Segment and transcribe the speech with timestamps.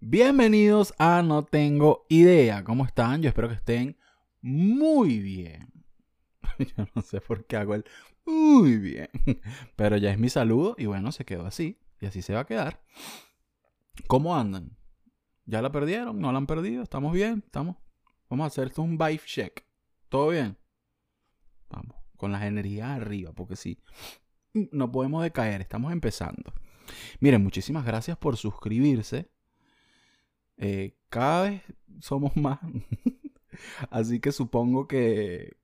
[0.00, 2.64] Bienvenidos a No Tengo Idea.
[2.64, 3.20] ¿Cómo están?
[3.20, 3.98] Yo espero que estén
[4.40, 5.70] muy bien.
[6.58, 7.84] Yo no sé por qué hago el
[8.24, 9.10] muy bien.
[9.76, 11.78] Pero ya es mi saludo y bueno, se quedó así.
[12.00, 12.82] Y así se va a quedar.
[14.06, 14.76] ¿Cómo andan?
[15.44, 16.20] ¿Ya la perdieron?
[16.20, 16.82] ¿No la han perdido?
[16.82, 17.42] ¿Estamos bien?
[17.44, 17.76] ¿Estamos?
[18.28, 19.64] Vamos a hacer esto un vibe check.
[20.08, 20.56] ¿Todo bien?
[21.70, 23.82] Vamos, con las energías arriba, porque sí,
[24.52, 26.52] no podemos decaer, estamos empezando.
[27.20, 29.30] Miren, muchísimas gracias por suscribirse
[30.58, 31.62] eh, cada vez
[32.00, 32.58] somos más.
[33.90, 35.56] Así que supongo que,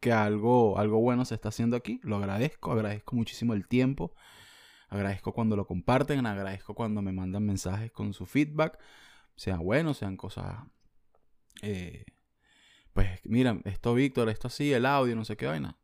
[0.00, 2.00] que algo, algo bueno se está haciendo aquí.
[2.02, 4.14] Lo agradezco, agradezco muchísimo el tiempo.
[4.92, 8.78] Agradezco cuando lo comparten, agradezco cuando me mandan mensajes con su feedback.
[9.36, 10.64] Sean buenos, sean cosas...
[11.62, 12.04] Eh,
[12.92, 15.78] pues mira, esto Víctor, esto así, el audio, no sé qué vaina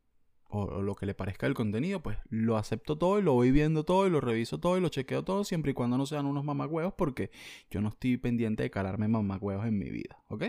[0.48, 3.84] o, lo que le parezca el contenido, pues lo acepto todo y lo voy viendo
[3.84, 6.44] todo y lo reviso todo y lo chequeo todo siempre y cuando no sean unos
[6.44, 7.30] mamagüeos porque
[7.70, 10.44] yo no estoy pendiente de calarme mamagüeos en mi vida, ¿ok?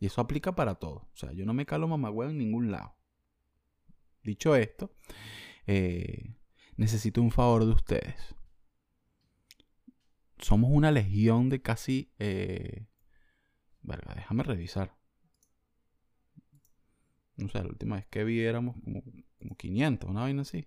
[0.00, 1.08] Y eso aplica para todo.
[1.12, 2.94] O sea, yo no me calo mamagüeos en ningún lado.
[4.22, 4.92] Dicho esto,
[5.66, 6.34] eh,
[6.78, 8.34] necesito un favor de ustedes.
[10.38, 12.14] Somos una legión de casi...
[12.18, 12.86] Eh,
[13.82, 14.96] verga, déjame revisar.
[17.36, 19.02] No sé, la última vez que vi éramos como
[19.38, 20.66] como 500, una vaina así.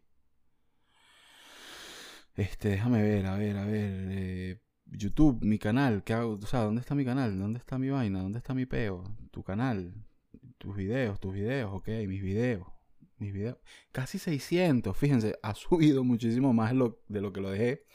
[2.36, 4.08] Este, déjame ver, a ver, a ver.
[4.12, 6.34] Eh, YouTube, mi canal, ¿qué hago?
[6.42, 7.38] O sea, ¿dónde está mi canal?
[7.38, 8.22] ¿Dónde está mi vaina?
[8.22, 9.04] ¿Dónde está mi peo?
[9.32, 9.94] Tu canal,
[10.58, 12.68] tus videos, tus videos, ok, mis videos,
[13.22, 13.58] mis videos.
[13.92, 17.86] Casi 600, fíjense, ha subido muchísimo más de lo que lo dejé.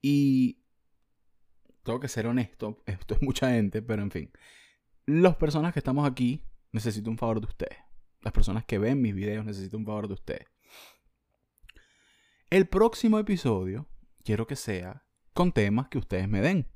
[0.00, 0.62] Y
[1.82, 4.32] tengo que ser honesto, esto es mucha gente, pero en fin.
[5.06, 7.78] Las personas que estamos aquí, necesito un favor de ustedes.
[8.20, 10.46] Las personas que ven mis videos necesitan un favor de ustedes.
[12.50, 13.88] El próximo episodio
[14.24, 16.68] quiero que sea con temas que ustedes me den.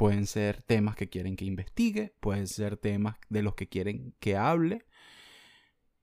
[0.00, 4.34] Pueden ser temas que quieren que investigue, pueden ser temas de los que quieren que
[4.34, 4.86] hable,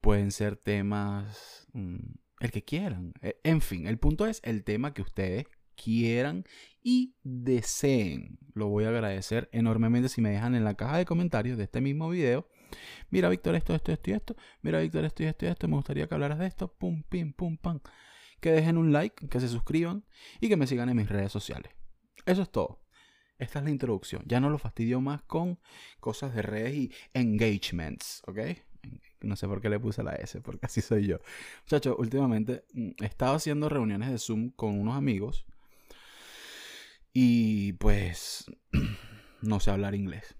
[0.01, 3.13] pueden ser temas mm, el que quieran.
[3.23, 6.43] E, en fin, el punto es el tema que ustedes quieran
[6.83, 8.37] y deseen.
[8.53, 11.81] Lo voy a agradecer enormemente si me dejan en la caja de comentarios de este
[11.81, 12.47] mismo video
[13.09, 14.35] Mira, Víctor, esto, esto, esto y esto.
[14.61, 15.67] Mira, Víctor, esto y esto y esto.
[15.67, 16.67] Me gustaría que hablaras de esto.
[16.71, 17.79] Pum, pim, pum, pam.
[18.41, 20.05] Que dejen un like, que se suscriban
[20.39, 21.71] y que me sigan en mis redes sociales.
[22.27, 22.86] Eso es todo.
[23.39, 24.23] Esta es la introducción.
[24.25, 25.59] Ya no lo fastidio más con
[25.99, 28.39] cosas de redes y engagements, ¿ok?
[29.21, 31.19] No sé por qué le puse la S, porque así soy yo.
[31.63, 35.45] Muchachos, últimamente mm, he estado haciendo reuniones de Zoom con unos amigos
[37.13, 38.45] y pues
[39.41, 40.35] no sé hablar inglés.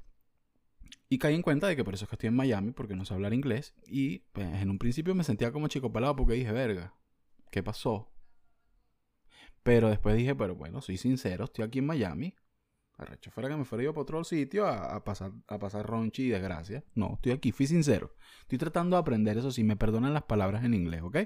[1.09, 3.06] Y caí en cuenta de que por eso es que estoy en Miami, porque no
[3.06, 3.74] sé hablar inglés.
[3.88, 6.94] Y pues, en un principio me sentía como chico pelado porque dije, verga,
[7.50, 8.12] ¿qué pasó?
[9.64, 12.35] Pero después dije, pero bueno, soy sincero, estoy aquí en Miami.
[12.97, 16.30] Arrecho fuera que me fuera yo para otro sitio a, pasar, a pasar ronchi y
[16.30, 16.84] desgracia.
[16.96, 18.16] No, estoy aquí, fui sincero.
[18.41, 21.18] Estoy tratando de aprender eso, si me perdonan las palabras en inglés, ¿ok?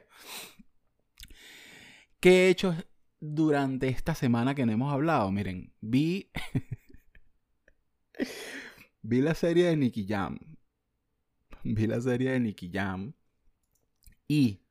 [2.19, 2.75] ¿Qué he hecho
[3.19, 5.31] durante esta semana que no hemos hablado?
[5.31, 6.29] Miren, vi...
[9.03, 10.37] Vi la serie de Nicky Jam.
[11.63, 13.13] Vi la serie de Nicky Jam.
[14.27, 14.61] Y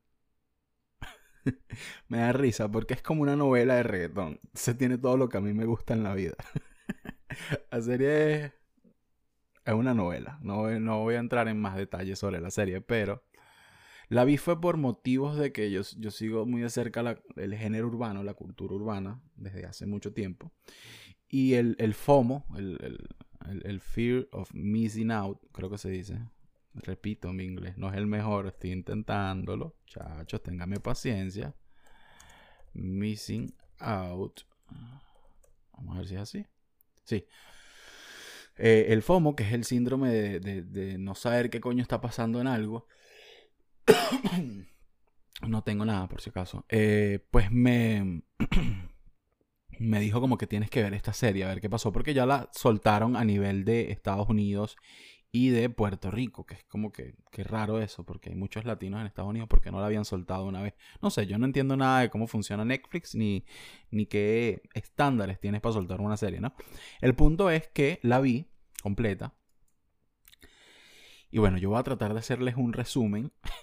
[2.08, 4.40] me da risa porque es como una novela de reggaetón.
[4.54, 6.36] Se tiene todo lo que a mí me gusta en la vida.
[7.70, 8.52] la serie
[9.64, 10.38] es, una novela.
[10.42, 13.22] No, no voy a entrar en más detalles sobre la serie, pero
[14.08, 17.86] la vi fue por motivos de que yo, yo sigo muy de cerca el género
[17.86, 20.52] urbano, la cultura urbana, desde hace mucho tiempo.
[21.28, 23.08] Y el, el FOMO, el,
[23.64, 26.18] el, fear of missing out, creo que se dice.
[26.74, 29.76] Repito, mi inglés no es el mejor, estoy intentándolo.
[29.86, 31.54] Chachos, ténganme paciencia.
[32.72, 34.40] Missing out.
[35.72, 36.46] Vamos a ver si es así.
[37.10, 37.26] Sí.
[38.56, 42.46] Eh, el FOMO, que es el síndrome de, no saber qué coño está pasando en
[42.46, 42.86] algo.
[45.48, 46.64] no tengo nada, por si acaso.
[46.68, 48.22] Eh, pues me.
[49.80, 52.26] me dijo como que tienes que ver esta serie, a ver qué pasó, porque ya
[52.26, 54.76] la soltaron a nivel de Estados Unidos
[55.32, 59.06] y de Puerto Rico, que es como que, raro eso, porque hay muchos latinos en
[59.06, 60.74] Estados Unidos porque no la habían soltado una vez.
[61.00, 63.44] No sé, yo no entiendo nada de cómo funciona Netflix ni,
[63.90, 66.52] ni qué estándares tienes para soltar una serie, ¿no?
[67.00, 68.50] El punto es que la vi
[68.82, 69.34] completa.
[71.30, 73.32] Y bueno, yo voy a tratar de hacerles un resumen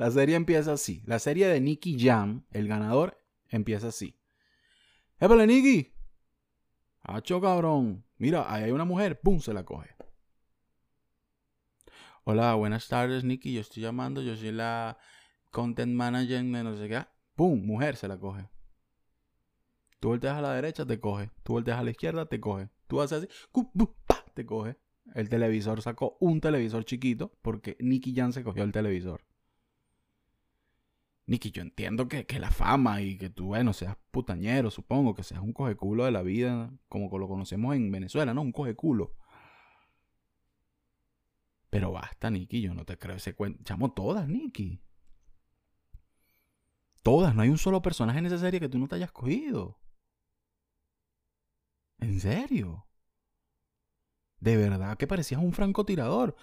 [0.00, 1.02] La serie empieza así.
[1.04, 4.18] La serie de Nicky Jam, el ganador, empieza así.
[5.18, 5.92] ¡Épale, Nicky!
[7.02, 8.04] ¡Hacho, cabrón!
[8.18, 9.20] Mira, ahí hay una mujer.
[9.20, 9.40] ¡Pum!
[9.40, 9.90] Se la coge.
[12.24, 13.54] Hola, buenas tardes, Nicky.
[13.54, 14.22] Yo estoy llamando.
[14.22, 14.98] Yo soy la
[15.50, 17.04] content manager de no sé qué.
[17.34, 17.64] ¡Pum!
[17.64, 18.48] Mujer se la coge.
[19.98, 21.30] Tú volteas a la derecha, te coge.
[21.42, 22.68] Tú volteas a la izquierda, te coge.
[22.86, 23.28] Tú haces así,
[24.34, 24.78] te coge.
[25.14, 29.24] El televisor sacó un televisor chiquito porque Nicky Jan se cogió el televisor.
[31.30, 35.22] Nicky, yo entiendo que, que, la fama y que tú, bueno, seas putañero, supongo, que
[35.22, 38.42] seas un cogeculo de la vida, como lo conocemos en Venezuela, ¿no?
[38.42, 39.14] Un cogeculo.
[41.70, 43.62] Pero basta, Nicky, yo no te creo ese cuento.
[43.64, 44.82] Llamo todas, Nicky.
[47.04, 49.78] Todas, no hay un solo personaje en esa serie que tú no te hayas cogido.
[52.00, 52.88] ¿En serio?
[54.40, 56.34] De verdad que parecías un francotirador.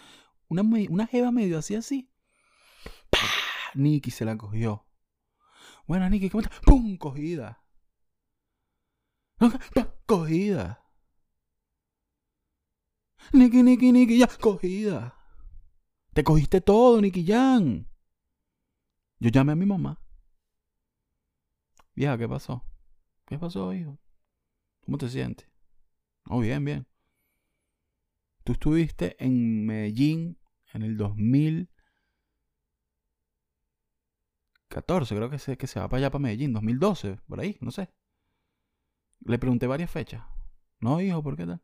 [0.47, 2.09] Una, una jeva medio así así.
[3.09, 3.46] ¡Pah!
[3.77, 4.85] Nicky se la cogió.
[5.85, 6.59] Buena, Nicky, ¿cómo estás?
[6.61, 6.97] ¡Pum!
[6.97, 7.63] Cogida.
[10.05, 10.83] Cogida.
[13.33, 15.15] Nicky, Nicky, Nicky, ya, cogida.
[16.13, 17.87] Te cogiste todo, Nicky Jan.
[19.19, 20.01] Yo llamé a mi mamá.
[21.93, 22.63] Vieja, ¿qué pasó?
[23.25, 23.99] ¿Qué pasó, hijo?
[24.85, 25.49] ¿Cómo te sientes?
[26.29, 26.87] Oh, bien, bien.
[28.43, 30.39] Tú estuviste en Medellín
[30.73, 30.97] en el
[34.69, 37.71] 2014, creo que se, que se va para allá, para Medellín, 2012, por ahí, no
[37.71, 37.89] sé.
[39.21, 40.23] Le pregunté varias fechas.
[40.79, 41.61] No, hijo, ¿por qué tal?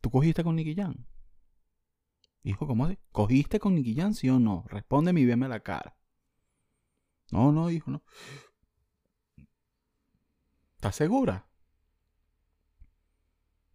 [0.00, 1.06] ¿Tú cogiste con Nicky Jan?
[2.42, 2.98] Hijo, ¿cómo así?
[3.12, 4.64] ¿Cogiste con Nicky Jan, sí o no?
[4.68, 5.96] Respóndeme y veme la cara.
[7.30, 8.02] No, no, hijo, no.
[10.76, 11.46] ¿Estás segura?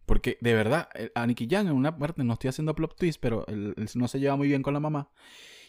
[0.04, 3.46] Porque de verdad, a Nicky Jan en una parte, no estoy haciendo plot twist, pero
[3.46, 5.10] él, no se lleva muy bien con la mamá.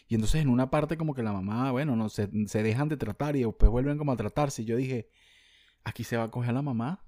[0.08, 2.96] Y entonces en una parte como que la mamá, bueno, no se, se dejan de
[2.96, 4.62] tratar y después vuelven como a tratarse.
[4.62, 5.10] Y yo dije,
[5.84, 7.04] aquí se va a coger la mamá.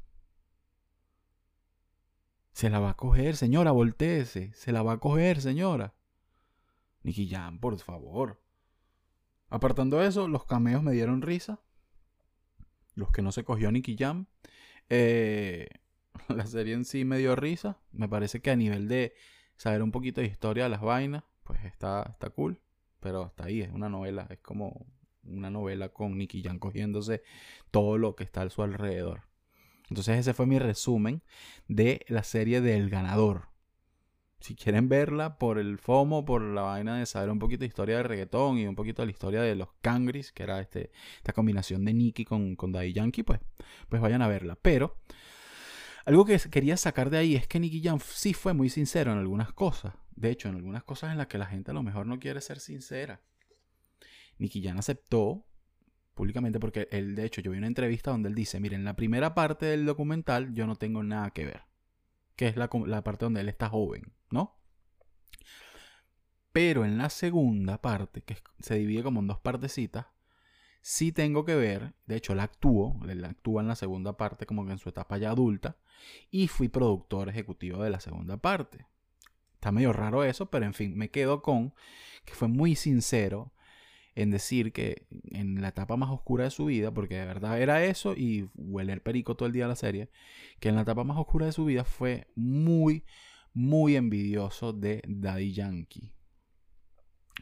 [2.53, 4.53] Se la va a coger, señora, volteese.
[4.53, 5.95] Se la va a coger, señora.
[7.03, 8.43] Nicky Jan, por favor.
[9.49, 11.61] Apartando eso, los cameos me dieron risa.
[12.95, 14.27] Los que no se cogió Nicky Jam.
[14.91, 15.69] Eh,
[16.29, 17.79] la serie en sí me dio risa.
[17.93, 19.15] Me parece que a nivel de
[19.57, 22.61] saber un poquito de historia de las vainas, pues está, está cool.
[23.01, 24.87] Pero hasta ahí es una novela, es como
[25.25, 27.23] una novela con Nicky Jan cogiéndose
[27.71, 29.23] todo lo que está a su alrededor.
[29.89, 31.23] Entonces ese fue mi resumen
[31.69, 33.49] de la serie del ganador.
[34.41, 37.99] Si quieren verla por el FOMO, por la vaina de saber un poquito de historia
[37.99, 41.35] de reggaetón y un poquito de la historia de los Cangris, que era este, esta
[41.35, 43.41] combinación de Nicky con, con Daddy Yankee, pues,
[43.91, 44.57] pues vayan a verla.
[44.63, 44.97] Pero
[46.05, 49.19] algo que quería sacar de ahí es que Nicky Jam sí fue muy sincero en
[49.19, 49.95] algunas cosas.
[50.15, 52.41] De hecho, en algunas cosas en las que la gente a lo mejor no quiere
[52.41, 53.21] ser sincera.
[54.39, 55.47] Nicky Jam aceptó
[56.15, 58.97] públicamente porque él, de hecho, yo vi una entrevista donde él dice, miren, en la
[58.97, 61.63] primera parte del documental yo no tengo nada que ver.
[62.37, 64.59] Que es la, la parte donde él está joven, ¿no?
[66.53, 70.07] Pero en la segunda parte, que se divide como en dos partecitas,
[70.81, 74.65] sí tengo que ver, de hecho él actuó, él actúa en la segunda parte como
[74.65, 75.77] que en su etapa ya adulta,
[76.31, 78.87] y fui productor ejecutivo de la segunda parte.
[79.55, 81.75] Está medio raro eso, pero en fin, me quedo con
[82.25, 83.53] que fue muy sincero
[84.15, 87.85] en decir que en la etapa más oscura de su vida, porque de verdad era
[87.85, 90.11] eso y huele el perico todo el día a la serie,
[90.61, 93.05] que en la etapa más oscura de su vida fue muy,
[93.53, 96.13] muy envidioso de Daddy Yankee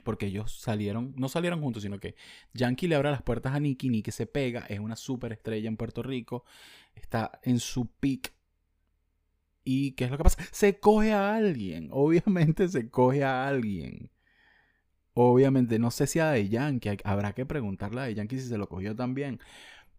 [0.09, 2.15] porque ellos salieron, no salieron juntos, sino que
[2.55, 5.77] Yankee le abre las puertas a Nicky, Nicky se pega, es una super estrella en
[5.77, 6.47] Puerto Rico,
[6.95, 8.33] está en su peak.
[9.65, 10.43] ¿Y qué es lo que pasa?
[10.51, 14.11] Se coge a alguien, obviamente se coge a alguien.
[15.13, 18.57] Obviamente, no sé si a de Yankee, habrá que preguntarle a de Yankee si se
[18.57, 19.41] lo cogió también.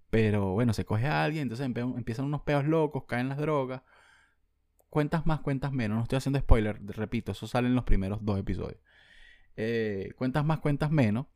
[0.10, 3.84] Pero bueno, se coge a alguien, entonces empiezan unos peos locos, caen las drogas.
[4.90, 5.98] Cuentas más, cuentas menos.
[5.98, 8.80] No estoy haciendo spoiler, repito, eso sale en los primeros dos episodios.
[9.62, 11.28] Eh, cuentas más, cuentas menos,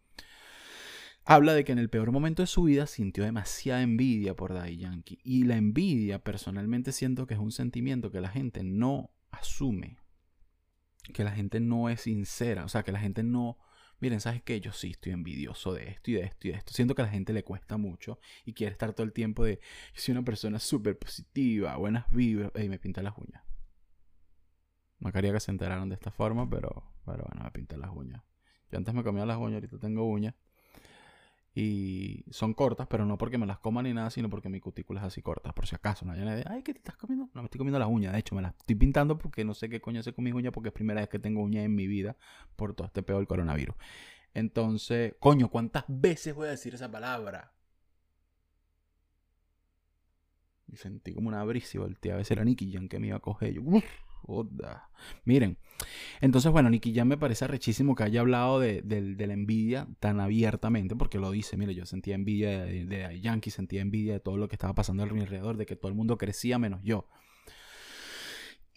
[1.25, 4.77] habla de que en el peor momento de su vida sintió demasiada envidia por Daddy
[4.77, 5.19] Yankee.
[5.25, 9.97] Y la envidia, personalmente siento que es un sentimiento que la gente no asume.
[11.13, 12.63] Que la gente no es sincera.
[12.63, 13.57] O sea, que la gente no...
[13.99, 14.61] Miren, ¿sabes qué?
[14.61, 16.71] Yo sí estoy envidioso de esto y de esto y de esto.
[16.71, 19.59] Siento que a la gente le cuesta mucho y quiere estar todo el tiempo de...
[19.95, 22.53] Yo soy una persona súper positiva, buenas vibras.
[22.55, 23.43] Y me pinta las uñas.
[25.03, 28.23] No quería que se enteraran de esta forma, pero, pero bueno, me pinté las uñas.
[28.71, 30.33] Yo antes me comía las uñas, ahorita tengo uñas.
[31.53, 35.01] Y son cortas, pero no porque me las coma ni nada, sino porque mi cutícula
[35.01, 35.53] es así corta.
[35.53, 37.29] Por si acaso, no hay nadie, ay, ¿qué te estás comiendo?
[37.33, 38.13] No, me estoy comiendo las uñas.
[38.13, 40.53] De hecho, me las estoy pintando porque no sé qué coño hacer con mis uñas,
[40.53, 42.15] porque es primera vez que tengo uñas en mi vida
[42.55, 43.75] por todo este peor del coronavirus.
[44.33, 47.51] Entonces, coño, ¿cuántas veces voy a decir esa palabra?
[50.71, 53.17] Y sentí como una brisa y volteé a veces era Nicky Jam que me iba
[53.17, 53.53] a coger.
[53.53, 53.61] Yo,
[55.25, 55.57] Miren,
[56.21, 60.95] entonces, bueno, Nicky Jam me parece rechísimo que haya hablado de, la envidia tan abiertamente,
[60.95, 61.57] porque lo dice.
[61.57, 65.57] Mire, yo sentía envidia de, Yankee, sentía envidia de todo lo que estaba pasando alrededor,
[65.57, 67.07] de que todo el mundo crecía menos yo.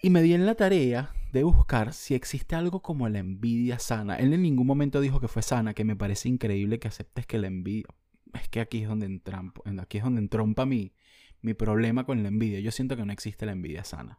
[0.02, 4.16] Y me di en la tarea de buscar si existe algo como la envidia sana.
[4.16, 7.38] Él en ningún momento dijo que fue sana, que me parece increíble que aceptes que
[7.38, 7.86] la envidia...
[8.34, 10.92] Es que aquí es donde, entrampo- aquí es donde entrompa mi,
[11.40, 12.60] mi problema con la envidia.
[12.60, 14.18] Yo siento que no existe la envidia sana.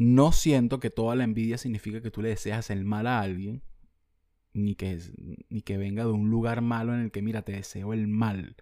[0.00, 3.62] No siento que toda la envidia significa que tú le deseas el mal a alguien,
[4.54, 4.98] ni que,
[5.50, 8.56] ni que venga de un lugar malo en el que, mira, te deseo el mal.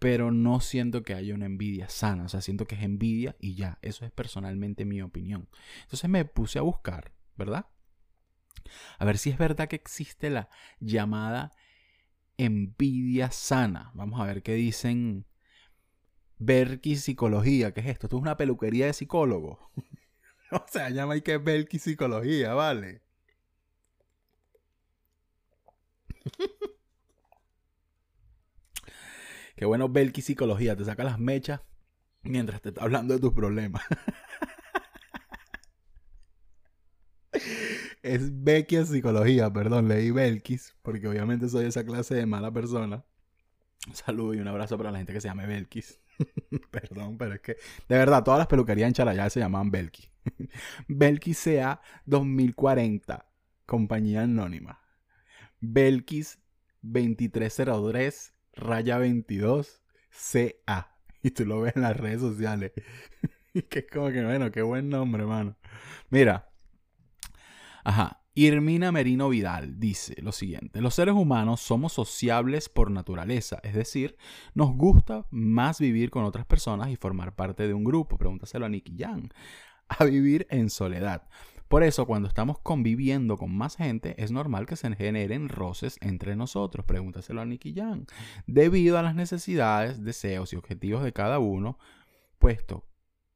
[0.00, 3.54] Pero no siento que haya una envidia sana, o sea, siento que es envidia y
[3.54, 5.48] ya, eso es personalmente mi opinión.
[5.82, 7.66] Entonces me puse a buscar, ¿verdad?
[8.98, 10.48] A ver si es verdad que existe la
[10.80, 11.52] llamada
[12.38, 13.92] envidia sana.
[13.94, 15.26] Vamos a ver qué dicen
[16.38, 17.72] Berky Psicología.
[17.72, 18.06] ¿Qué es esto?
[18.08, 19.60] Esto es una peluquería de psicólogos.
[20.52, 23.02] o sea, llama ahí que es Berky Psicología, ¿vale?
[29.56, 30.76] Qué bueno Belki Psicología.
[30.76, 31.60] Te saca las mechas
[32.22, 33.82] mientras te está hablando de tus problemas.
[38.02, 43.04] es Becky Psicología, perdón, leí Belkis, porque obviamente soy esa clase de mala persona.
[43.86, 46.00] Un saludo y un abrazo para la gente que se llame Belkis.
[46.70, 47.56] Perdón, pero es que
[47.88, 50.10] de verdad todas las peluquerías en Chalayá se llamaban Belkis.
[50.88, 53.26] Belkis CA 2040,
[53.66, 54.80] compañía anónima.
[55.60, 56.38] Belkis
[56.82, 60.94] 2303 raya 22 CA.
[61.22, 62.72] Y tú lo ves en las redes sociales.
[63.68, 65.56] que es como que, bueno, qué buen nombre, hermano.
[66.10, 66.48] Mira.
[67.84, 68.22] Ajá.
[68.46, 74.16] Irmina Merino Vidal dice lo siguiente, los seres humanos somos sociables por naturaleza, es decir,
[74.54, 78.68] nos gusta más vivir con otras personas y formar parte de un grupo, pregúntaselo a
[78.68, 79.28] Nicky Jam,
[79.88, 81.26] a vivir en soledad.
[81.66, 86.36] Por eso, cuando estamos conviviendo con más gente, es normal que se generen roces entre
[86.36, 88.06] nosotros, pregúntaselo a Nicky Jam,
[88.46, 91.76] debido a las necesidades, deseos y objetivos de cada uno,
[92.38, 92.84] puesto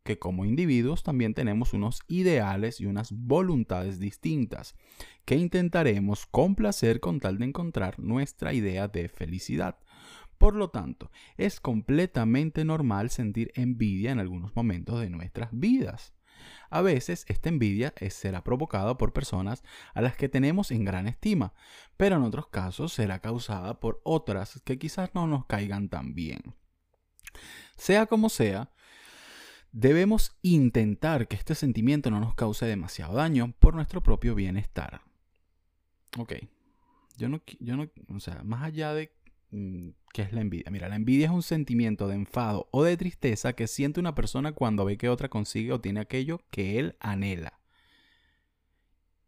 [0.03, 4.75] que como individuos también tenemos unos ideales y unas voluntades distintas
[5.25, 9.79] que intentaremos complacer con tal de encontrar nuestra idea de felicidad.
[10.39, 16.15] Por lo tanto, es completamente normal sentir envidia en algunos momentos de nuestras vidas.
[16.69, 19.63] A veces esta envidia será provocada por personas
[19.95, 21.55] a las que tenemos en gran estima,
[21.97, 26.57] pero en otros casos será causada por otras que quizás no nos caigan tan bien.
[27.77, 28.73] Sea como sea,
[29.73, 35.01] Debemos intentar que este sentimiento no nos cause demasiado daño por nuestro propio bienestar.
[36.19, 36.35] Ok.
[37.17, 39.13] Yo no, yo no, o sea, más allá de
[39.51, 40.71] mm, qué es la envidia.
[40.71, 44.53] Mira, la envidia es un sentimiento de enfado o de tristeza que siente una persona
[44.53, 47.59] cuando ve que otra consigue o tiene aquello que él anhela.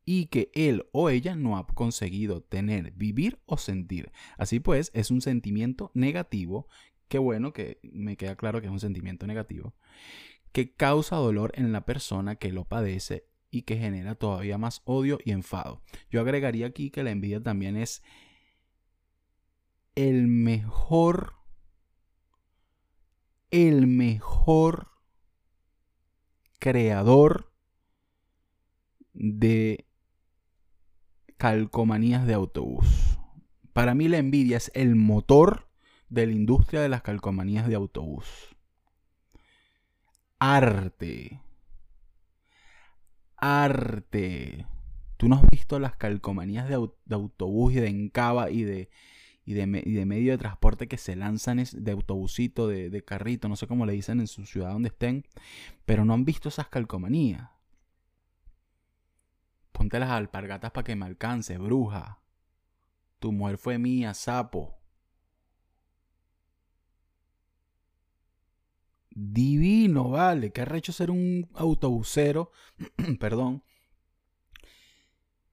[0.04, 4.12] Y que él o ella no ha conseguido tener, vivir o sentir.
[4.36, 6.68] Así pues, es un sentimiento negativo.
[7.08, 9.74] Qué bueno que me queda claro que es un sentimiento negativo
[10.54, 15.18] que causa dolor en la persona que lo padece y que genera todavía más odio
[15.24, 15.82] y enfado.
[16.10, 18.04] Yo agregaría aquí que la envidia también es
[19.96, 21.34] el mejor,
[23.50, 24.92] el mejor
[26.60, 27.52] creador
[29.12, 29.88] de
[31.36, 33.18] calcomanías de autobús.
[33.72, 35.68] Para mí la envidia es el motor
[36.10, 38.53] de la industria de las calcomanías de autobús
[40.38, 41.40] arte.
[43.36, 44.66] Arte.
[45.16, 48.90] Tú no has visto las calcomanías de, au de autobús y de encaba y de,
[49.44, 53.48] y, de y de, medio de transporte que se lanzan de autobusito, de, de, carrito,
[53.48, 55.24] no sé cómo le dicen en su ciudad donde estén,
[55.84, 57.50] pero no han visto esas calcomanías.
[59.72, 62.20] Ponte las alpargatas para que me alcance, bruja.
[63.18, 64.83] Tu mujer fue mía, sapo.
[69.14, 70.52] Divino, vale.
[70.52, 72.50] Qué arrecho ser un autobusero.
[73.20, 73.62] Perdón.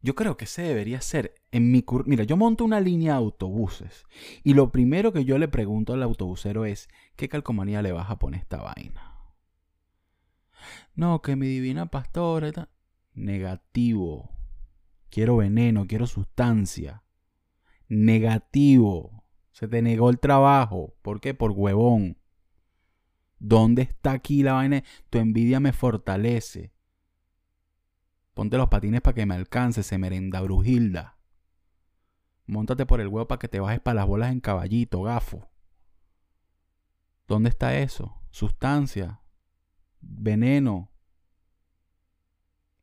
[0.03, 2.07] Yo creo que ese debería ser en mi cur...
[2.07, 4.05] Mira, yo monto una línea de autobuses
[4.43, 8.17] y lo primero que yo le pregunto al autobusero es ¿qué calcomanía le vas a
[8.17, 9.15] poner esta vaina?
[10.95, 12.69] No, que mi divina pastora está...
[13.13, 14.31] Negativo.
[15.09, 17.03] Quiero veneno, quiero sustancia.
[17.89, 19.25] Negativo.
[19.51, 20.95] Se te negó el trabajo.
[21.01, 21.33] ¿Por qué?
[21.33, 22.17] Por huevón.
[23.43, 24.83] ¿Dónde está aquí la vaina?
[25.09, 26.71] Tu envidia me fortalece.
[28.35, 31.17] Ponte los patines para que me alcance, se merenda Brujilda.
[32.45, 35.49] Móntate por el huevo para que te bajes para las bolas en caballito, gafo.
[37.27, 38.21] ¿Dónde está eso?
[38.29, 39.23] Sustancia,
[40.01, 40.91] veneno.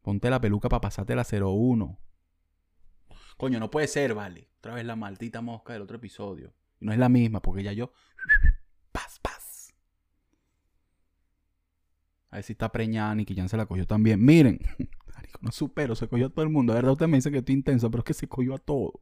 [0.02, 2.00] Ponte la peluca para pasarte la 01.
[3.36, 4.50] Coño, no puede ser, vale.
[4.58, 6.52] Otra vez la maldita mosca del otro episodio.
[6.80, 7.92] No es la misma, porque ya yo.
[12.38, 14.24] Ver si está preñada, y que ya se la cogió también.
[14.24, 14.60] Miren,
[15.40, 16.72] no supero, se cogió a todo el mundo.
[16.72, 19.00] De verdad, usted me dice que estoy intenso, pero es que se cogió a todo.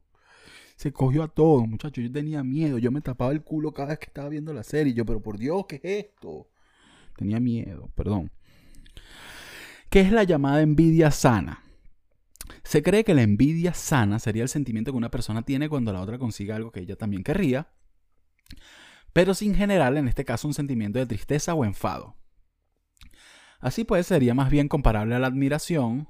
[0.75, 2.03] Se cogió a todo, muchachos.
[2.03, 2.77] Yo tenía miedo.
[2.77, 4.93] Yo me tapaba el culo cada vez que estaba viendo la serie.
[4.93, 6.49] Yo, pero por Dios, ¿qué es esto?
[7.15, 8.31] Tenía miedo, perdón.
[9.89, 11.63] ¿Qué es la llamada envidia sana?
[12.63, 16.01] Se cree que la envidia sana sería el sentimiento que una persona tiene cuando la
[16.01, 17.69] otra consigue algo que ella también querría,
[19.13, 22.15] pero sin general, en este caso, un sentimiento de tristeza o enfado.
[23.59, 26.07] Así pues, sería más bien comparable a la admiración,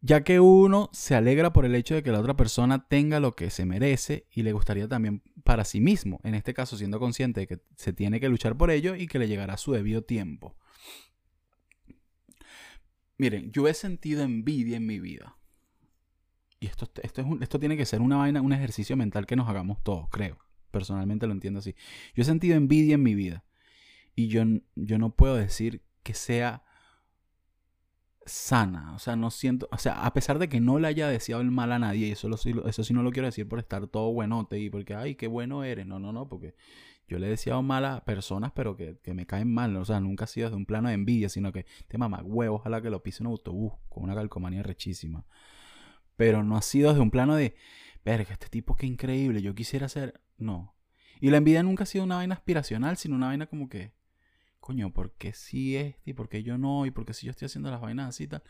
[0.00, 3.34] ya que uno se alegra por el hecho de que la otra persona tenga lo
[3.34, 7.40] que se merece y le gustaría también para sí mismo, en este caso siendo consciente
[7.40, 10.56] de que se tiene que luchar por ello y que le llegará su debido tiempo.
[13.18, 15.36] Miren, yo he sentido envidia en mi vida.
[16.60, 19.48] Y esto, esto, es esto tiene que ser una vaina, un ejercicio mental que nos
[19.48, 20.38] hagamos todos, creo.
[20.70, 21.74] Personalmente lo entiendo así.
[22.14, 23.44] Yo he sentido envidia en mi vida.
[24.16, 24.42] Y yo,
[24.74, 26.64] yo no puedo decir que sea
[28.26, 28.94] sana.
[28.94, 29.68] O sea, no siento.
[29.70, 32.12] O sea, a pesar de que no le haya deseado el mal a nadie, y
[32.12, 35.28] eso, eso sí no lo quiero decir por estar todo buenote y porque, ay, qué
[35.28, 35.86] bueno eres.
[35.86, 36.54] No, no, no, porque
[37.08, 39.76] yo le he deseado mal a personas, pero que, me caen mal.
[39.76, 42.56] O sea, nunca ha sido desde un plano de envidia, sino que te mamá huevo,
[42.56, 45.24] ojalá que lo pise un autobús con una calcomanía rechísima.
[46.16, 47.56] Pero no ha sido desde un plano de,
[48.04, 50.20] verga, este tipo qué increíble, yo quisiera ser.
[50.38, 50.74] No.
[51.20, 53.92] Y la envidia nunca ha sido una vaina aspiracional, sino una vaina como que,
[54.66, 56.10] coño, ¿por qué sí este?
[56.10, 56.86] ¿Y por qué yo no?
[56.86, 58.42] ¿Y por qué sí yo estoy haciendo las vainas y tal?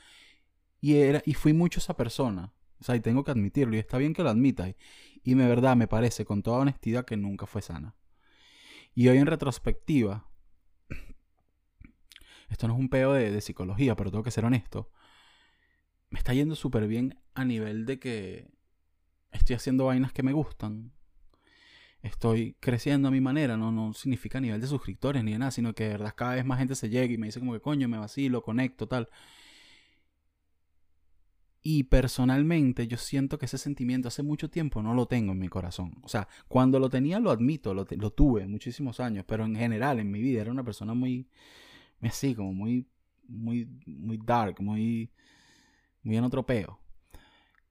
[0.80, 2.54] Y, era, y fui mucho esa persona.
[2.80, 4.66] O sea, y tengo que admitirlo, y está bien que lo admita.
[4.66, 4.76] Y,
[5.23, 7.97] y de verdad me parece, con toda honestidad, que nunca fue sana.
[8.95, 10.26] Y hoy en retrospectiva,
[12.49, 14.91] esto no es un peo de, psicología, pero tengo que ser honesto,
[16.08, 18.50] me está yendo súper bien a nivel de que
[19.32, 20.93] estoy haciendo vainas que me gustan.
[22.06, 25.75] Estoy creciendo a mi manera, no, no significa nivel de suscriptores ni de nada, sino
[25.75, 27.99] que verdad cada vez más gente se llega y me dice como que coño, me
[27.99, 29.08] vacilo, conecto, tal.
[31.62, 35.49] Y personalmente yo siento que ese sentimiento hace mucho tiempo no lo tengo en mi
[35.49, 35.95] corazón.
[36.02, 40.08] O sea, cuando lo tenía lo admito, lo, tuve muchísimos años, pero en general en
[40.12, 41.28] mi vida era una persona muy,
[42.02, 42.86] así, como muy,
[43.26, 45.10] muy, muy dark, muy,
[46.04, 46.78] muy en otro peo.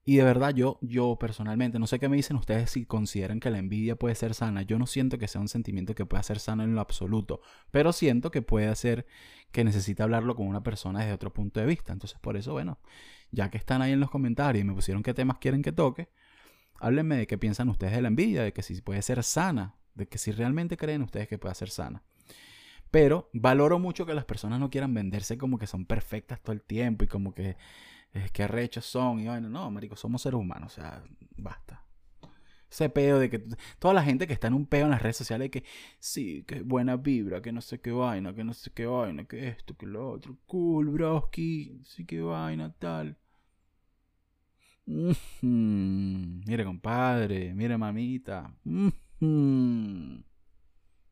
[0.08, 3.50] Y de verdad yo, yo personalmente, no sé qué me dicen ustedes si consideran que
[3.50, 4.62] la envidia puede ser sana.
[4.62, 7.40] Yo no siento que sea un sentimiento que pueda ser sano en lo absoluto,
[7.72, 9.04] pero siento que puede ser
[9.50, 11.92] que necesita hablarlo con una persona desde otro punto de vista.
[11.92, 12.78] Entonces por eso, bueno,
[13.32, 16.08] ya que están ahí en los comentarios y me pusieron qué temas quieren que toque,
[16.78, 20.06] háblenme de qué piensan ustedes de la envidia, de que si puede ser sana, de
[20.06, 22.04] que si realmente creen ustedes que puede ser sana.
[22.92, 26.62] Pero valoro mucho que las personas no quieran venderse como que son perfectas todo el
[26.62, 27.56] tiempo y como que
[28.12, 31.02] es que arrechos son y bueno, no, marico, somos seres humanos, o sea,
[31.36, 31.82] basta.
[32.70, 33.38] Ese peo de que
[33.78, 35.64] toda la gente que está en un peo en las redes sociales que
[35.98, 39.48] sí, que buena vibra, que no sé qué vaina, que no sé qué vaina, que
[39.48, 43.16] esto, que lo otro, cool, broski, sí que vaina, tal.
[45.42, 48.54] Mire, compadre, mire, mamita.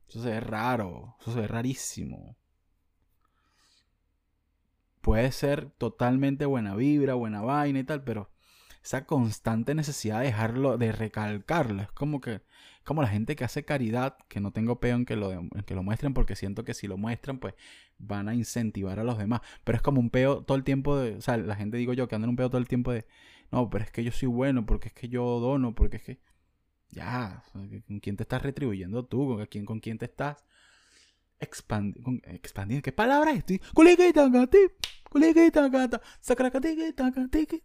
[0.09, 2.37] Eso se ve raro, eso se ve rarísimo.
[5.05, 8.31] Puede ser totalmente buena vibra, buena vaina y tal, pero
[8.83, 11.83] esa constante necesidad de dejarlo, de recalcarlo.
[11.83, 12.41] Es como que,
[12.85, 15.29] como la gente que hace caridad, que no tengo peo en que lo,
[15.67, 17.53] que lo muestren, porque siento que si lo muestran, pues
[17.99, 19.43] van a incentivar a los demás.
[19.63, 22.09] Pero es como un peo todo el tiempo de, o sea, la gente digo yo
[22.09, 23.07] que anda en un peo todo el tiempo de,
[23.53, 26.21] no, pero es que yo soy bueno, porque es que yo dono, porque es que,
[26.89, 29.37] ya, ¿con quién te estás retribuyendo tú?
[29.37, 30.47] ¿Con quién, con quién te estás
[31.41, 32.83] expandiendo?
[32.83, 33.45] ¿Qué palabra es?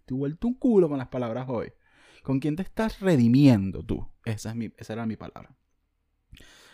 [0.06, 1.72] Te he vuelto un culo con las palabras hoy.
[2.24, 4.08] ¿Con quién te estás redimiendo tú?
[4.26, 5.56] Esa, es mi, esa era mi palabra.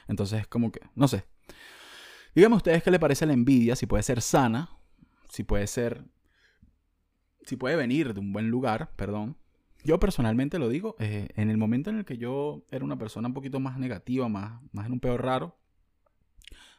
[0.08, 1.26] Entonces, es como que, no sé.
[2.34, 4.70] Díganme ustedes qué le parece la envidia, si puede ser sana,
[5.30, 6.04] si puede ser,
[7.44, 9.38] si puede venir de un buen lugar, perdón.
[9.84, 13.28] Yo personalmente lo digo, eh, en el momento en el que yo era una persona
[13.28, 15.58] un poquito más negativa, más, más en un peor raro,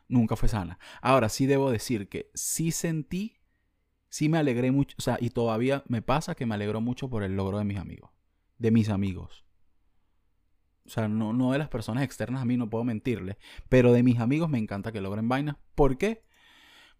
[0.08, 0.78] nunca fue sana.
[1.00, 3.36] Ahora sí debo decir que sí sentí
[4.16, 7.22] sí me alegré mucho, o sea, y todavía me pasa que me alegro mucho por
[7.22, 8.10] el logro de mis amigos,
[8.56, 9.44] de mis amigos.
[10.86, 13.36] O sea, no, no de las personas externas a mí, no puedo mentirle,
[13.68, 15.56] pero de mis amigos me encanta que logren vainas.
[15.74, 16.24] ¿Por qué?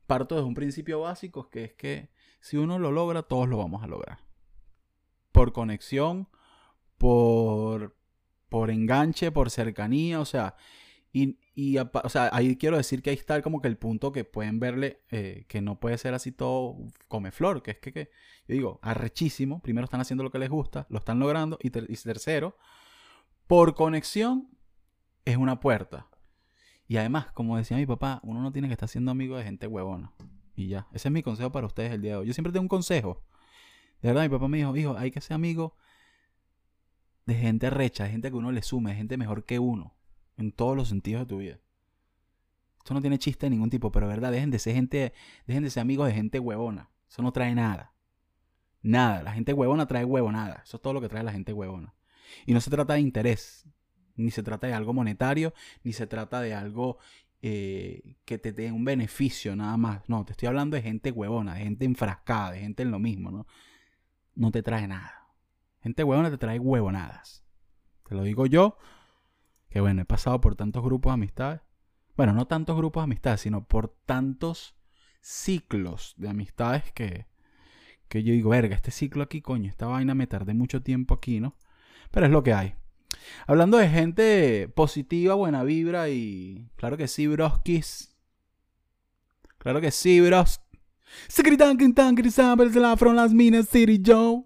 [0.06, 3.82] Parto de un principio básico, que es que Si uno lo logra, todos lo vamos
[3.82, 4.18] a lograr.
[5.32, 6.28] Por conexión,
[6.98, 7.96] por,
[8.50, 10.54] por enganche, por cercanía, o sea,
[11.54, 14.60] y, o sea, ahí quiero decir que ahí está como que el punto que pueden
[14.60, 16.76] verle eh, que no puede ser así todo
[17.08, 18.10] come flor, que es que, que,
[18.46, 22.58] yo digo, arrechísimo, primero están haciendo lo que les gusta, lo están logrando, y, tercero,
[23.46, 24.50] por conexión
[25.24, 26.06] es una puerta.
[26.86, 29.66] Y además, como decía mi papá, uno no tiene que estar siendo amigo de gente
[29.66, 30.12] huevona.
[30.54, 32.26] Y ya, ese es mi consejo para ustedes el día de hoy.
[32.26, 33.22] Yo siempre tengo un consejo.
[34.02, 35.76] De verdad, mi papá me dijo, hijo, hay que ser amigo
[37.24, 39.95] de gente recha, de gente que uno le sume, de gente mejor que uno.
[40.36, 41.58] En todos los sentidos de tu vida.
[42.78, 45.12] Esto no tiene chiste de ningún tipo, pero verdad, dejen de ser gente,
[45.46, 46.90] dejen de ser amigos de gente huevona.
[47.08, 47.94] Eso no trae nada.
[48.82, 49.22] Nada.
[49.22, 50.62] La gente huevona trae huevonada.
[50.64, 51.94] Eso es todo lo que trae la gente huevona.
[52.44, 53.64] Y no se trata de interés,
[54.14, 56.98] ni se trata de algo monetario, ni se trata de algo
[57.42, 60.08] eh, que te dé un beneficio nada más.
[60.08, 63.30] No, te estoy hablando de gente huevona, de gente enfrascada, de gente en lo mismo,
[63.30, 63.46] ¿no?
[64.34, 65.28] No te trae nada.
[65.80, 67.44] Gente huevona te trae huevonadas.
[68.08, 68.78] Te lo digo yo,
[69.76, 71.60] que bueno, he pasado por tantos grupos de amistades.
[72.16, 74.74] Bueno, no tantos grupos de amistades, sino por tantos
[75.20, 77.26] ciclos de amistades que,
[78.08, 81.40] que yo digo, verga, este ciclo aquí, coño, esta vaina me tardé mucho tiempo aquí,
[81.40, 81.58] ¿no?
[82.10, 82.74] Pero es lo que hay.
[83.46, 86.70] Hablando de gente positiva, buena vibra y.
[86.76, 88.16] Claro que sí, broskis.
[89.58, 90.62] Claro que sí, bros.
[91.28, 94.42] Secretan, quintan, la from las minas, City Joe.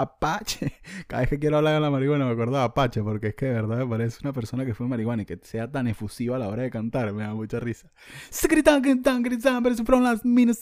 [0.00, 0.72] Apache.
[1.06, 3.46] Cada vez que quiero hablar de la marihuana me acuerdo de Apache, porque es que
[3.46, 6.38] de verdad me parece una persona que fue marihuana y que sea tan efusiva a
[6.38, 7.90] la hora de cantar, me da mucha risa.
[8.30, 9.24] Secretan, quintan,
[9.84, 10.60] from las minas,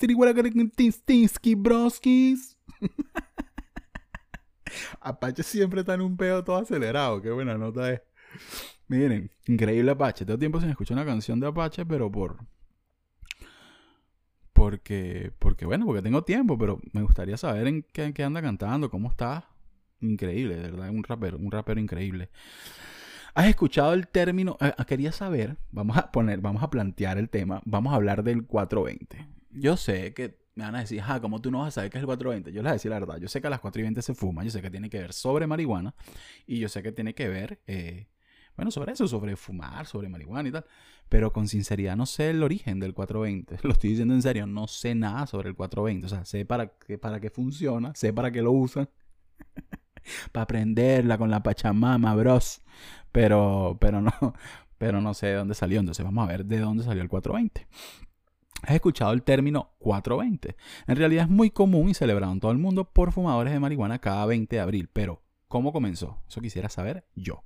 [1.56, 2.56] broskis.
[5.00, 7.22] Apache siempre está en un pedo todo acelerado.
[7.22, 8.02] Qué buena nota es.
[8.88, 10.24] Miren, increíble Apache.
[10.24, 12.38] Tengo tiempo sin escuchar una canción de Apache, pero por.
[14.56, 19.10] Porque, porque bueno, porque tengo tiempo, pero me gustaría saber en qué, anda cantando, cómo
[19.10, 19.48] está.
[20.00, 22.30] Increíble, de verdad, un rapero, un rapero increíble.
[23.34, 24.56] ¿Has escuchado el término?
[24.60, 28.46] Eh, quería saber, vamos a poner, vamos a plantear el tema, vamos a hablar del
[28.46, 29.26] 420.
[29.50, 31.98] Yo sé que me van a decir, ah, ¿cómo tú no vas a saber qué
[31.98, 32.50] es el 420?
[32.50, 33.18] Yo les voy a decir la verdad.
[33.18, 35.46] Yo sé que a las 420 se fuma, yo sé que tiene que ver sobre
[35.46, 35.94] marihuana
[36.46, 38.06] y yo sé que tiene que ver, eh,
[38.56, 40.64] bueno, sobre eso, sobre fumar, sobre marihuana y tal.
[41.08, 43.58] Pero con sinceridad no sé el origen del 420.
[43.62, 46.06] Lo estoy diciendo en serio, no sé nada sobre el 420.
[46.06, 48.88] O sea, sé para qué, para qué funciona, sé para qué lo usan.
[50.32, 52.62] para aprenderla con la Pachamama, bros.
[53.12, 54.12] Pero, pero no,
[54.78, 55.80] pero no sé de dónde salió.
[55.80, 57.66] Entonces vamos a ver de dónde salió el 420.
[58.62, 60.56] Has escuchado el término 420.
[60.86, 63.98] En realidad es muy común y celebrado en todo el mundo por fumadores de marihuana
[64.00, 64.88] cada 20 de abril.
[64.92, 66.22] Pero, ¿cómo comenzó?
[66.26, 67.44] Eso quisiera saber yo.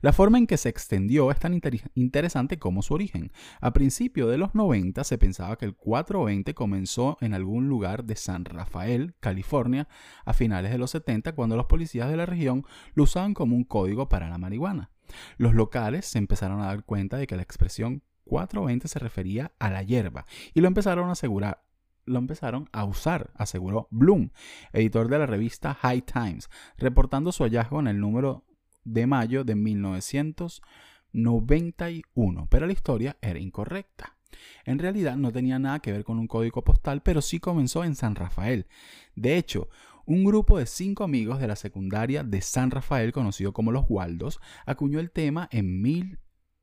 [0.00, 1.60] La forma en que se extendió es tan
[1.94, 3.32] interesante como su origen.
[3.60, 8.16] A principios de los 90 se pensaba que el 420 comenzó en algún lugar de
[8.16, 9.88] San Rafael, California,
[10.24, 13.64] a finales de los 70, cuando los policías de la región lo usaban como un
[13.64, 14.90] código para la marihuana.
[15.36, 19.70] Los locales se empezaron a dar cuenta de que la expresión 420 se refería a
[19.70, 21.62] la hierba y lo empezaron a asegurar
[22.06, 24.30] lo empezaron a usar, aseguró Bloom,
[24.72, 28.44] editor de la revista High Times, reportando su hallazgo en el número
[28.84, 34.16] de mayo de 1991, pero la historia era incorrecta.
[34.64, 37.94] En realidad no tenía nada que ver con un código postal, pero sí comenzó en
[37.94, 38.66] San Rafael.
[39.14, 39.68] De hecho,
[40.06, 44.40] un grupo de cinco amigos de la secundaria de San Rafael, conocido como los Waldos,
[44.66, 46.18] acuñó el tema en mil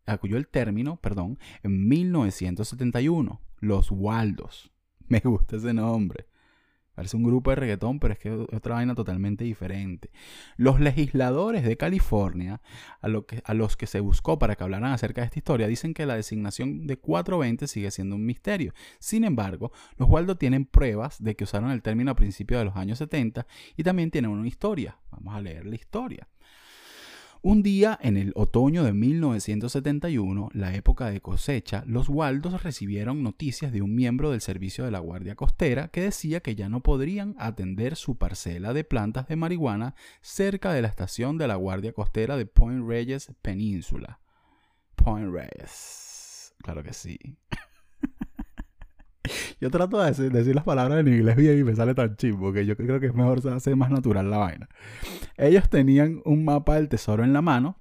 [0.05, 4.71] acudió el término, perdón, en 1971, los Waldos.
[5.07, 6.27] Me gusta ese nombre.
[6.93, 10.09] Parece un grupo de reggaetón, pero es que es otra vaina totalmente diferente.
[10.57, 12.61] Los legisladores de California,
[13.01, 13.07] a,
[13.45, 16.15] a, los que se buscó para que hablaran acerca de esta historia, dicen que la
[16.15, 18.73] designación de 420 sigue siendo un misterio.
[18.99, 22.75] Sin embargo, los Waldos tienen pruebas de que usaron el término a principios de los
[22.75, 24.97] años 70 y también tienen una historia.
[25.11, 26.27] Vamos a leer la historia.
[27.43, 33.71] Un día en el otoño de 1971, la época de cosecha, los Waldos recibieron noticias
[33.71, 37.35] de un miembro del servicio de la Guardia Costera que decía que ya no podrían
[37.39, 42.37] atender su parcela de plantas de marihuana cerca de la estación de la Guardia Costera
[42.37, 44.19] de Point Reyes Península.
[44.93, 46.53] Point Reyes.
[46.61, 47.17] Claro que sí.
[49.59, 52.65] Yo trato de decir, las palabras en inglés bien y me sale tan chimbo que
[52.65, 54.69] yo creo que es mejor hacer más natural la vaina.
[55.37, 57.79] Ellos tenían un mapa del tesoro en la mano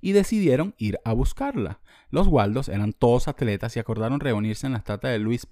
[0.00, 1.80] y decidieron ir a buscarla.
[2.10, 5.46] Los Waldos eran todos atletas y acordaron reunirse en la estatua de Luis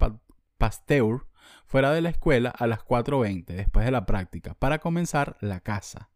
[0.57, 1.25] Pasteur
[1.65, 6.09] fuera de la escuela a las 4.20 después de la práctica para comenzar la caza.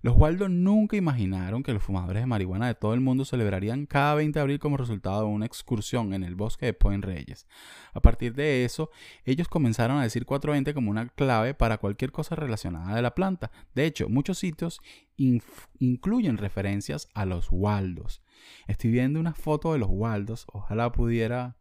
[0.00, 4.14] Los Waldo nunca imaginaron que los fumadores de marihuana de todo el mundo celebrarían cada
[4.14, 7.46] 20 de abril como resultado de una excursión en el bosque de Point Reyes.
[7.92, 8.90] A partir de eso,
[9.24, 13.50] ellos comenzaron a decir 420 como una clave para cualquier cosa relacionada de la planta.
[13.74, 14.80] De hecho, muchos sitios
[15.16, 18.22] incluyen referencias a los Waldos.
[18.68, 21.56] Estoy viendo una foto de los Waldos, ojalá pudiera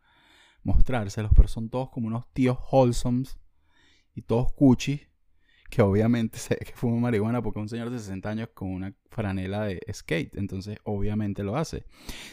[0.61, 3.39] mostrárselos, pero son todos como unos tíos wholesomes
[4.13, 5.06] y todos cuchis
[5.69, 9.63] que obviamente sé que fuma marihuana porque un señor de 60 años con una franela
[9.63, 11.85] de skate, entonces obviamente lo hace.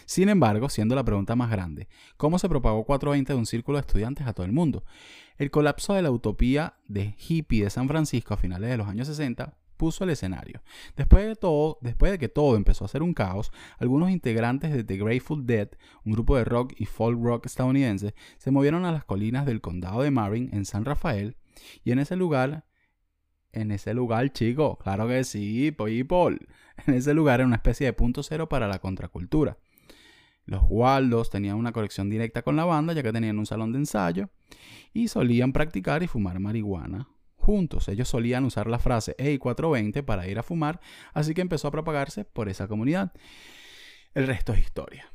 [0.07, 3.83] Sin embargo, siendo la pregunta más grande, ¿cómo se propagó 420 de un círculo de
[3.83, 4.85] estudiantes a todo el mundo?
[5.37, 9.09] El colapso de la utopía de hippie de San Francisco a finales de los años
[9.09, 10.63] 60 puso el escenario.
[10.97, 14.85] Después de todo, después de que todo empezó a ser un caos, algunos integrantes de
[14.85, 15.69] The Grateful Dead,
[16.05, 20.03] un grupo de rock y folk rock estadounidense, se movieron a las colinas del condado
[20.03, 21.37] de Marin en San Rafael
[21.83, 22.65] y en ese lugar
[23.55, 24.79] en ese lugar, chico.
[24.79, 26.39] Claro que sí, people.
[26.87, 29.59] En ese lugar era una especie de punto cero para la contracultura.
[30.45, 33.79] Los Waldos tenían una conexión directa con la banda, ya que tenían un salón de
[33.79, 34.29] ensayo
[34.93, 37.09] y solían practicar y fumar marihuana
[37.45, 37.89] juntos.
[37.89, 40.81] Ellos solían usar la frase Hey 420 para ir a fumar,
[41.13, 43.13] así que empezó a propagarse por esa comunidad.
[44.15, 45.13] El resto es historia.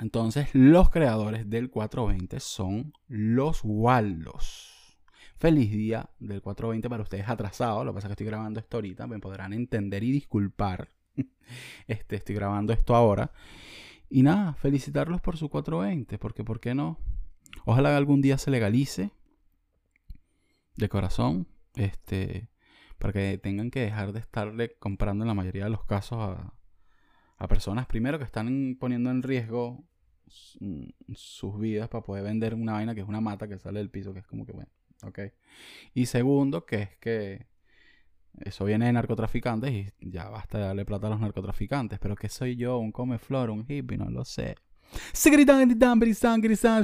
[0.00, 4.77] Entonces, los creadores del 420 son los Waldos.
[5.38, 7.84] Feliz día del 420 para ustedes atrasado.
[7.84, 9.06] Lo que pasa es que estoy grabando esto ahorita.
[9.06, 10.90] Me podrán entender y disculpar.
[11.86, 13.32] Este, estoy grabando esto ahora.
[14.10, 16.18] Y nada, felicitarlos por su 420.
[16.18, 16.98] Porque, ¿por qué no?
[17.64, 19.12] Ojalá algún día se legalice.
[20.76, 21.46] De corazón.
[21.76, 22.50] Este.
[22.98, 26.52] Para que tengan que dejar de estarle comprando en la mayoría de los casos a,
[27.36, 29.84] a personas, primero, que están poniendo en riesgo
[31.14, 34.12] sus vidas para poder vender una vaina que es una mata que sale del piso,
[34.12, 34.70] que es como que, bueno,
[35.02, 35.18] ¿ok?
[35.94, 37.46] Y segundo, que es que
[38.40, 41.98] eso viene de narcotraficantes y ya basta de darle plata a los narcotraficantes.
[41.98, 44.56] Pero que soy yo, un come flor, un hippie, no lo sé.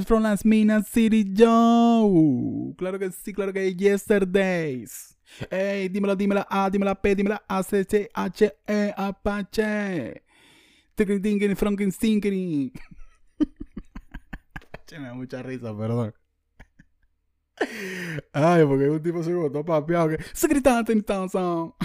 [0.05, 2.75] from las minas City Joe.
[2.77, 5.17] Claro que sí, claro que yesterdays.
[5.49, 10.23] Ey, dímelo, dímelo A, dímelo P, dímelo A, C, C, H, E, Apache.
[10.95, 12.71] Tinkering, Franken, Stinkering.
[14.97, 16.13] Me da mucha risa, perdón.
[18.33, 20.83] Ay, porque un tipo se votó papiado que se gritaba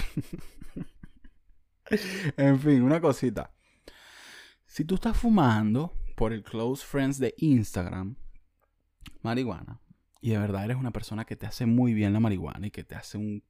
[2.37, 3.51] En fin, una cosita.
[4.65, 8.15] Si tú estás fumando por el close friends de Instagram,
[9.21, 9.81] marihuana,
[10.21, 12.83] y de verdad eres una persona que te hace muy bien la marihuana y que
[12.83, 13.43] te hace un,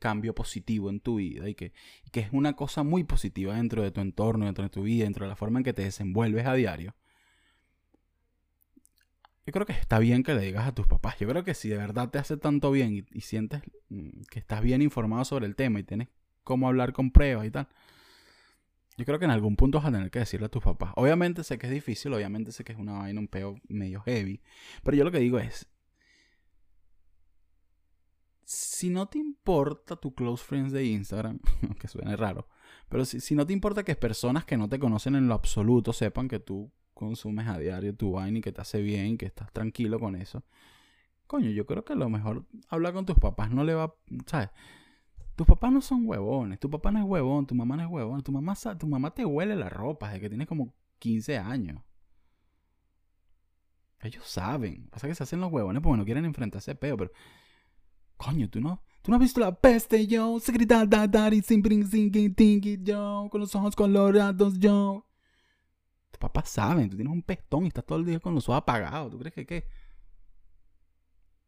[0.00, 1.72] cambio positivo en tu vida y que,
[2.12, 5.24] que, es una cosa muy positiva dentro de tu entorno, dentro de tu vida, dentro
[5.24, 6.94] de la forma en que te desenvuelves a diario,
[9.46, 11.18] yo creo que está bien que le digas a tus papás.
[11.18, 14.62] Yo creo que si de verdad te hace tanto bien y, sientes mm, que estás
[14.62, 16.08] bien informado sobre el tema y tienes
[16.44, 17.68] cómo hablar con pruebas y tal,
[18.96, 20.92] yo creo que en algún punto vas a tener que decirle a tus papás.
[20.96, 24.40] Obviamente sé que es difícil, obviamente sé que es una vaina, un peo medio heavy.
[24.82, 25.68] Pero yo lo que digo es,
[28.44, 31.40] si no te importa tu close friends de Instagram,
[31.78, 32.48] que suene raro,
[32.88, 35.92] pero si, si no te importa que personas que no te conocen en lo absoluto
[35.92, 39.52] sepan que tú consumes a diario tu vaina y que te hace bien, que estás
[39.52, 40.44] tranquilo con eso.
[41.26, 43.94] Coño, yo creo que a lo mejor hablar con tus papás no le va,
[44.26, 44.50] ¿sabes?
[45.36, 48.22] Tus papás no son huevones, tu papá no es huevón, tu mamá no es huevón,
[48.22, 51.82] tu mamá, tu mamá te huele la ropa desde que tienes como 15 años.
[54.00, 57.10] Ellos saben, pasa que se hacen los huevones porque no quieren enfrentarse peo, pero
[58.16, 61.42] coño, tú no, tú no has visto la peste, yo, secreta, dadari,
[62.82, 65.06] yo, con los ojos colorados, yo.
[66.24, 69.10] Papás saben, tú tienes un pestón y estás todo el día con los ojos apagados.
[69.10, 69.66] ¿Tú crees que qué?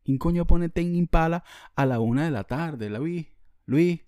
[0.04, 1.42] ¿Quién coño pone Ten Impala
[1.74, 2.90] a la una de la tarde?
[2.90, 3.26] Luis,
[3.64, 4.02] Luis.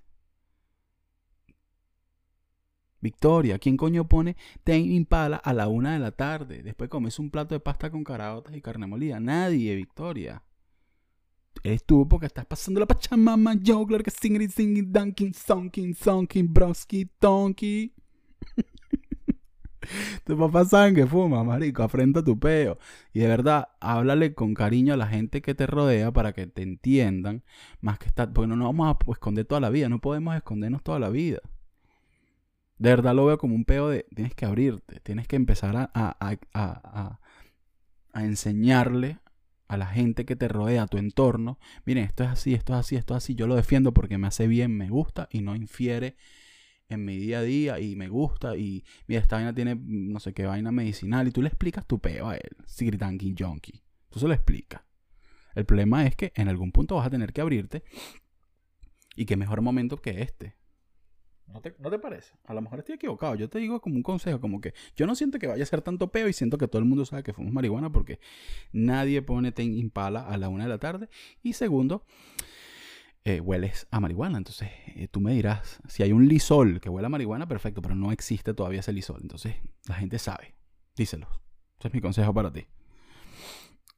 [3.01, 6.63] Victoria, ¿quién coño pone Ten Impala a la una de la tarde?
[6.63, 9.19] Después comes un plato de pasta con caraotas y carne molida.
[9.21, 10.43] Nadie, Victoria.
[11.63, 13.55] Eres tú porque estás pasando la pachamama.
[13.55, 17.95] Yo, claro que singing, singing, dunking, sonking, sonking, broski, tonky.
[20.25, 21.83] Tus papás saben que fuma, marico.
[21.83, 22.79] Afrenta tu peo.
[23.13, 26.63] Y de verdad, háblale con cariño a la gente que te rodea para que te
[26.63, 27.43] entiendan.
[27.81, 28.33] Más que estar.
[28.33, 29.89] Porque no nos vamos a esconder toda la vida.
[29.89, 31.41] No podemos escondernos toda la vida.
[32.79, 34.07] De verdad lo veo como un peo de.
[34.15, 35.01] Tienes que abrirte.
[35.01, 36.17] Tienes que empezar a, a,
[36.55, 37.19] a,
[38.13, 39.19] a enseñarle
[39.69, 41.59] a la gente que te rodea, a tu entorno.
[41.85, 43.35] Miren, esto es así, esto es así, esto es así.
[43.35, 46.17] Yo lo defiendo porque me hace bien, me gusta y no infiere
[46.89, 50.33] en mi día a día y me gusta y mira, esta vaina tiene no sé
[50.33, 53.83] qué vaina medicinal y tú le explicas tu peo a él, Sigritanki Junkie.
[54.09, 54.83] Tú se lo explicas.
[55.55, 57.83] El problema es que en algún punto vas a tener que abrirte
[59.17, 60.57] y qué mejor momento que este.
[61.47, 62.35] ¿No te, ¿No te, parece?
[62.45, 63.35] A lo mejor estoy equivocado.
[63.35, 65.81] Yo te digo como un consejo, como que yo no siento que vaya a ser
[65.81, 68.21] tanto peo y siento que todo el mundo sabe que fuimos marihuana porque
[68.71, 71.09] nadie pone ten impala a la una de la tarde.
[71.43, 72.05] Y segundo,
[73.29, 74.39] eh, hueles a marihuana.
[74.39, 77.95] Entonces, eh, tú me dirás, si hay un lisol que huele a marihuana, perfecto, pero
[77.95, 79.21] no existe todavía ese lisol.
[79.21, 80.55] Entonces, la gente sabe.
[80.97, 81.29] Díselo.
[81.79, 82.67] Ese es mi consejo para ti.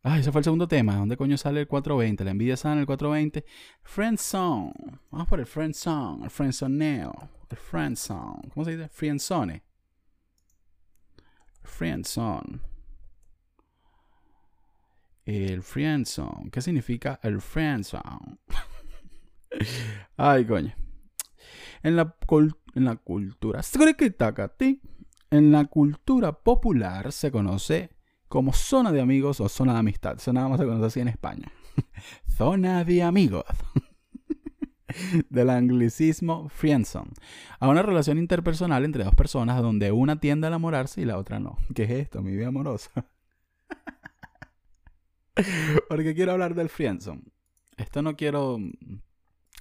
[0.03, 0.97] Ah, ese fue el segundo tema.
[0.97, 2.25] ¿Dónde coño sale el 420?
[2.25, 3.45] La envidia sana el 420.
[3.83, 4.73] Friend song.
[5.11, 6.25] Vamos por el friend song.
[6.25, 7.13] El friend soneo.
[7.49, 8.49] El friend song.
[8.53, 8.89] ¿Cómo se dice?
[8.89, 9.61] Friend song.
[11.63, 12.61] Friend song.
[15.25, 16.51] El friend song.
[16.51, 18.39] ¿Qué significa el friend song?
[20.17, 20.75] Ay, coño.
[21.83, 22.17] En la,
[22.75, 23.61] en la cultura.
[25.31, 27.91] En la cultura popular se conoce
[28.29, 30.17] como zona de amigos o zona de amistad.
[30.17, 31.51] Eso nada más se conoce así en España.
[32.37, 33.45] zona de amigos.
[35.31, 37.13] Del anglicismo friendzone.
[37.61, 41.39] A una relación interpersonal entre dos personas donde una tiende a enamorarse y la otra
[41.39, 41.59] no.
[41.75, 42.23] ¿Qué es esto?
[42.23, 42.91] Mi vida amorosa.
[45.89, 47.23] Porque quiero hablar del friendzone.
[47.77, 48.59] Esto no quiero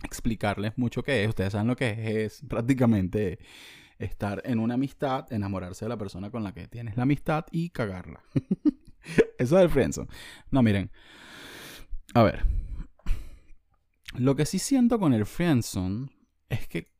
[0.04, 1.30] explicarles mucho qué es.
[1.30, 2.42] Ustedes saben lo que es.
[2.42, 3.40] Es prácticamente
[3.98, 7.70] estar en una amistad, enamorarse de la persona con la que tienes la amistad y
[7.70, 8.24] cagarla.
[9.38, 10.10] Eso es el friendzone.
[10.52, 10.92] No, miren.
[12.14, 12.46] A ver.
[14.16, 16.10] Lo que sí siento con el friendzone
[16.50, 16.92] es que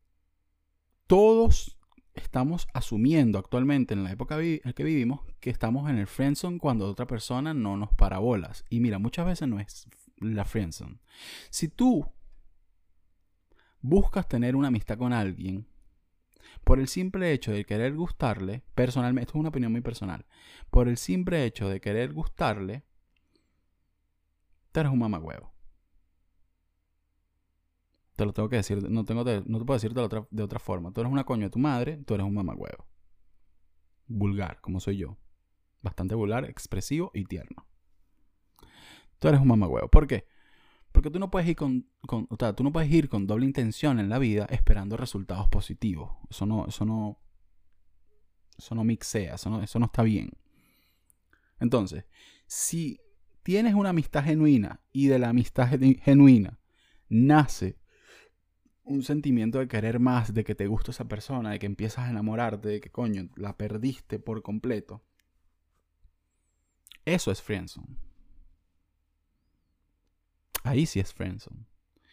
[1.06, 1.76] todos
[2.14, 6.88] estamos asumiendo actualmente en la época en que vivimos que estamos en el friendzone cuando
[6.88, 8.64] otra persona no nos parabolas.
[8.68, 11.00] Y mira, muchas veces no es la friendzone.
[11.50, 12.06] Si tú
[13.80, 15.66] buscas tener una amistad con alguien
[16.64, 20.26] por el simple hecho de querer gustarle, personalmente, esto es una opinión muy personal,
[20.70, 22.84] por el simple hecho de querer gustarle,
[24.72, 25.52] tú eres un mamagüevo.
[28.16, 30.58] Te lo tengo que decir, no, tengo no te puedo decir de otra, de otra
[30.58, 30.92] forma.
[30.92, 32.86] Tú eres una coño de tu madre, tú eres un mamagüevo.
[34.06, 35.16] Vulgar, como soy yo.
[35.80, 37.66] Bastante vulgar, expresivo y tierno.
[39.18, 39.88] Tú eres un mamagüevo.
[39.88, 40.26] ¿Por qué?
[40.92, 44.00] Porque tú no puedes ir con, o sea, tú no puedes ir con doble intención
[44.00, 46.10] en la vida esperando resultados positivos.
[46.28, 47.20] Eso no, eso no,
[48.58, 50.30] eso no mixea, eso no, eso no está bien.
[51.60, 52.04] Entonces,
[52.46, 53.00] si
[53.42, 56.58] tienes una amistad genuina y de la amistad genuina
[57.08, 57.78] nace
[58.82, 62.10] un sentimiento de querer más, de que te gusta esa persona, de que empiezas a
[62.10, 65.04] enamorarte, de que coño, la perdiste por completo.
[67.04, 68.09] Eso es friendzone.
[70.70, 71.66] Ahí sí es friendzone.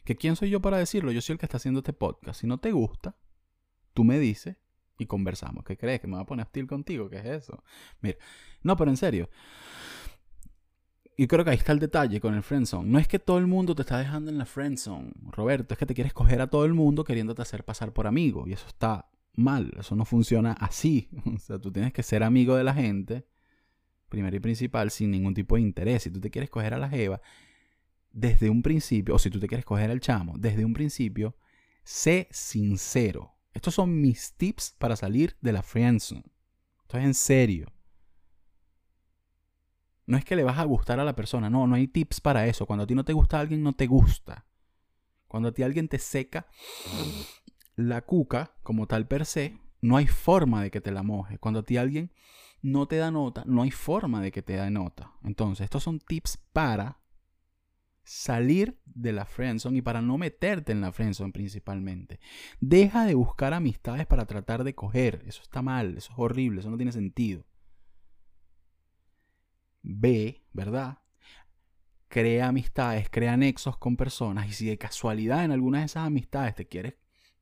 [0.03, 1.11] ¿Que quién soy yo para decirlo?
[1.11, 2.41] Yo soy el que está haciendo este podcast.
[2.41, 3.15] Si no te gusta,
[3.93, 4.57] tú me dices
[4.97, 5.63] y conversamos.
[5.63, 6.01] ¿Qué crees?
[6.01, 7.07] ¿Que me va a poner hostil contigo?
[7.07, 7.63] ¿Qué es eso?
[8.01, 8.17] Mira,
[8.63, 9.29] no, pero en serio.
[11.15, 12.89] Y creo que ahí está el detalle con el friendzone.
[12.89, 15.75] No es que todo el mundo te está dejando en la friendzone, Roberto.
[15.75, 18.47] Es que te quieres coger a todo el mundo queriéndote hacer pasar por amigo.
[18.47, 19.71] Y eso está mal.
[19.77, 21.09] Eso no funciona así.
[21.35, 23.27] O sea, tú tienes que ser amigo de la gente,
[24.09, 26.01] primero y principal, sin ningún tipo de interés.
[26.01, 27.21] Si tú te quieres coger a la jeva,
[28.11, 31.35] desde un principio, o si tú te quieres coger al chamo, desde un principio,
[31.83, 33.35] sé sincero.
[33.53, 36.23] Estos son mis tips para salir de la friendzone.
[36.81, 37.67] Esto es en serio.
[40.05, 42.47] No es que le vas a gustar a la persona, no, no hay tips para
[42.47, 42.65] eso.
[42.65, 44.45] Cuando a ti no te gusta alguien, no te gusta.
[45.27, 46.47] Cuando a ti alguien te seca
[47.75, 51.37] la cuca, como tal per se, no hay forma de que te la moje.
[51.37, 52.11] Cuando a ti alguien
[52.61, 55.11] no te da nota, no hay forma de que te da nota.
[55.23, 56.99] Entonces, estos son tips para
[58.07, 62.21] salir de la friendzone y para no meterte en la friendzone principalmente.
[62.61, 65.23] Deja de buscar amistades para tratar de coger.
[65.25, 67.45] Eso está mal, eso es horrible, eso no tiene sentido.
[69.83, 70.99] Ve, ¿verdad?
[72.07, 76.55] Crea amistades, crea nexos con personas y si de casualidad en alguna de esas amistades
[76.55, 76.95] te quieres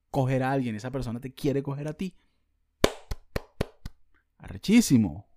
[0.10, 2.18] coger a alguien, esa persona te quiere coger a ti.
[4.40, 5.28] Arrechísimo.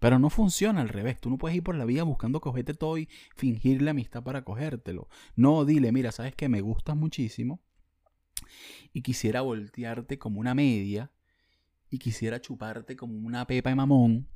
[0.00, 1.20] Pero no funciona al revés.
[1.20, 5.08] Tú no puedes ir por la vida buscando cogerte todo y fingirle amistad para cogértelo.
[5.36, 7.60] No, dile, mira, sabes que me gustas muchísimo
[8.92, 11.12] y quisiera voltearte como una media
[11.90, 14.28] y quisiera chuparte como una pepa de mamón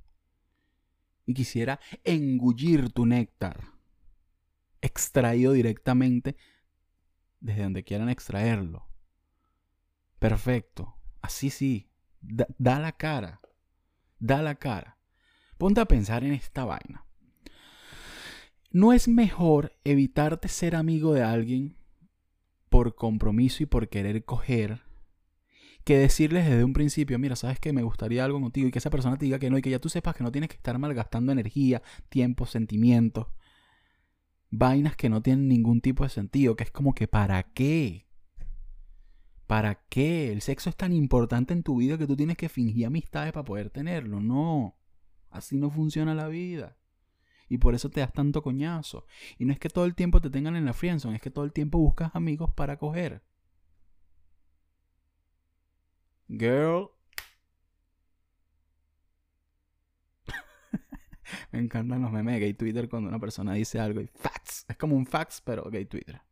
[1.26, 3.72] y quisiera engullir tu néctar
[4.82, 6.36] extraído directamente
[7.40, 8.86] desde donde quieran extraerlo.
[10.18, 10.96] Perfecto.
[11.22, 11.88] Así sí.
[12.20, 13.40] da la cara.
[14.18, 14.93] Da la cara.
[15.58, 17.06] Ponte a pensar en esta vaina.
[18.70, 21.76] ¿No es mejor evitarte ser amigo de alguien
[22.68, 24.82] por compromiso y por querer coger
[25.84, 28.90] que decirles desde un principio, mira, sabes que me gustaría algo contigo y que esa
[28.90, 30.78] persona te diga que no y que ya tú sepas que no tienes que estar
[30.78, 33.28] malgastando energía, tiempo, sentimientos,
[34.50, 38.06] vainas que no tienen ningún tipo de sentido, que es como que ¿para qué?
[39.46, 40.32] ¿Para qué?
[40.32, 43.44] El sexo es tan importante en tu vida que tú tienes que fingir amistades para
[43.44, 44.20] poder tenerlo.
[44.20, 44.74] No.
[45.34, 46.76] Así no funciona la vida.
[47.48, 49.04] Y por eso te das tanto coñazo.
[49.36, 51.44] Y no es que todo el tiempo te tengan en la friendzone, es que todo
[51.44, 53.20] el tiempo buscas amigos para coger.
[56.28, 56.92] Girl.
[61.50, 64.64] Me encantan los memes de gay Twitter cuando una persona dice algo y facts.
[64.68, 66.22] Es como un fax, pero gay Twitter.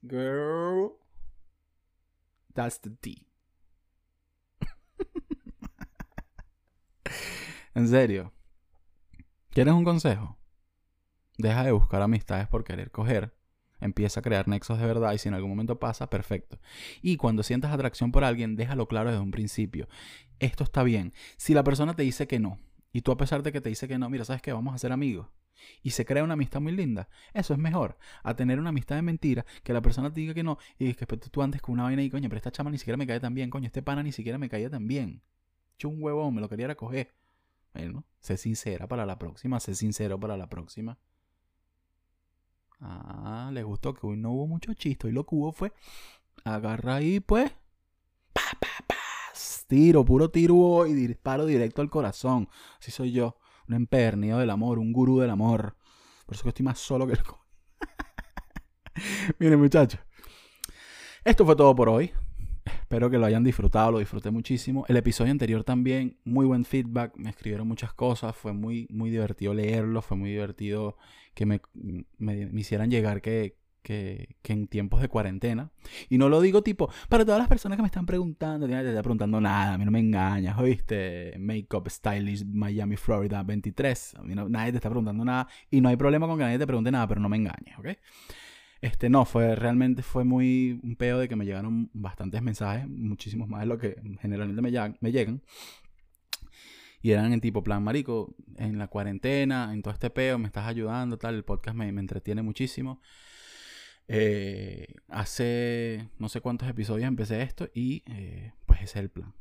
[0.00, 0.92] Girl.
[2.54, 3.26] That's the T.
[7.76, 8.32] en serio.
[9.50, 10.38] ¿Quieres un consejo?
[11.36, 13.34] Deja de buscar amistades por querer coger.
[13.80, 16.58] Empieza a crear nexos de verdad y si en algún momento pasa, perfecto.
[17.02, 19.88] Y cuando sientas atracción por alguien, déjalo claro desde un principio.
[20.38, 21.12] Esto está bien.
[21.36, 22.58] Si la persona te dice que no,
[22.94, 24.54] y tú a pesar de que te dice que no, mira, ¿sabes qué?
[24.54, 25.28] Vamos a ser amigos.
[25.82, 27.10] Y se crea una amistad muy linda.
[27.34, 30.42] Eso es mejor a tener una amistad de mentira que la persona te diga que
[30.42, 32.96] no y que tú andes con una vaina y coño, pero esta chama ni siquiera
[32.96, 35.20] me cae tan bien, coño, este pana ni siquiera me caía tan bien.
[35.78, 37.12] Yo un huevón, me lo quería recoger.
[37.76, 40.98] Bueno, sé sincera para la próxima, sé sincero para la próxima.
[42.80, 45.08] Ah, le gustó que hoy no hubo mucho chiste.
[45.08, 45.72] Y lo que hubo fue
[46.44, 47.50] agarra ahí, pues.
[48.32, 48.94] Pa, pa, pa.
[49.68, 52.48] Tiro, puro tiro y disparo directo al corazón.
[52.78, 53.36] Así soy yo.
[53.68, 55.76] Un empernido del amor, un gurú del amor.
[56.24, 57.20] Por eso que estoy más solo que el.
[59.38, 60.00] Miren, muchachos.
[61.24, 62.12] Esto fue todo por hoy.
[62.86, 64.84] Espero que lo hayan disfrutado, lo disfruté muchísimo.
[64.86, 69.54] El episodio anterior también, muy buen feedback, me escribieron muchas cosas, fue muy, muy divertido
[69.54, 70.96] leerlo, fue muy divertido
[71.34, 71.60] que me,
[72.18, 75.72] me, hicieran llegar que, que, que, en tiempos de cuarentena.
[76.08, 78.90] Y no lo digo tipo, para todas las personas que me están preguntando, nadie te
[78.90, 84.22] está preguntando nada, a mí no me engañas, oíste, Makeup Stylist Miami, Florida 23, a
[84.22, 86.92] mí nadie te está preguntando nada y no hay problema con que nadie te pregunte
[86.92, 87.88] nada, pero no me engañes, ¿ok?
[88.80, 93.48] Este, no, fue realmente fue muy un peo de que me llegaron bastantes mensajes, muchísimos
[93.48, 95.42] más de lo que generalmente me, me llegan.
[97.02, 100.66] Y eran en tipo plan, marico, en la cuarentena, en todo este peo, me estás
[100.66, 103.00] ayudando, tal, el podcast me, me entretiene muchísimo.
[104.08, 109.34] Eh, hace no sé cuántos episodios empecé esto y eh, pues ese es el plan.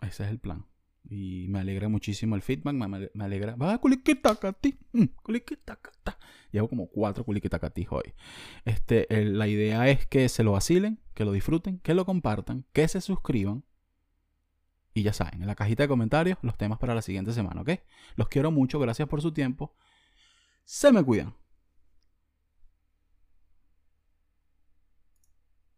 [0.00, 0.66] Ese es el plan.
[1.08, 3.56] Y me alegra muchísimo el feedback, me, alegra.
[3.56, 5.04] Va, culiquitacati, mm,
[6.50, 8.14] Llevo como cuatro culiquitacatis hoy.
[8.64, 12.88] Este, la idea es que se lo vacilen, que lo disfruten, que lo compartan, que
[12.88, 13.64] se suscriban.
[14.94, 17.70] Y ya saben, en la cajita de comentarios los temas para la siguiente semana, ¿ok?
[18.14, 19.74] Los quiero mucho, gracias por su tiempo.
[20.64, 21.34] Se me cuidan.